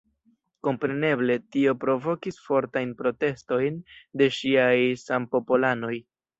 Kompreneble 0.67 1.35
tio 1.55 1.75
provokis 1.83 2.41
fortajn 2.47 2.97
protestojn 3.03 3.79
de 4.23 4.33
ŝiaj 4.41 4.75
sampopolanoj. 5.07 5.97